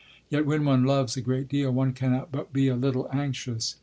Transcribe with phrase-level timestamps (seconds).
[0.29, 3.75] Yet when one loves a great deal, one cannot but be a little anxious....